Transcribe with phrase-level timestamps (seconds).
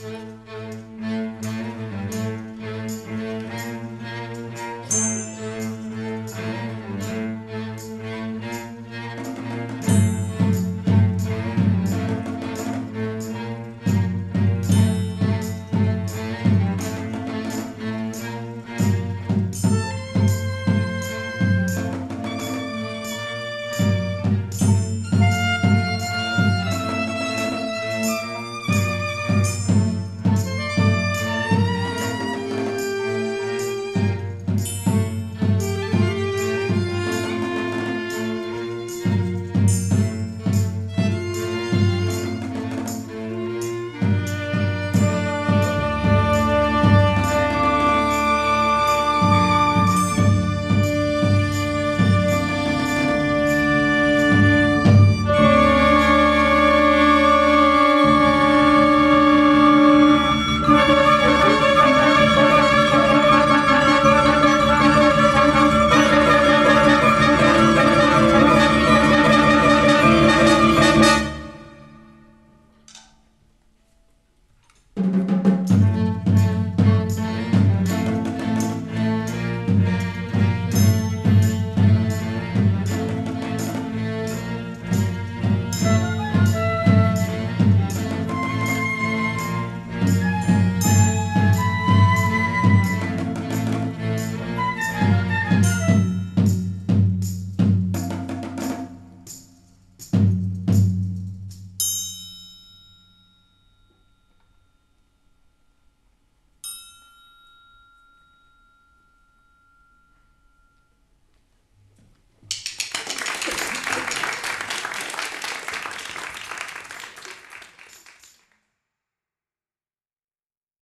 [0.00, 0.57] Mm-hmm.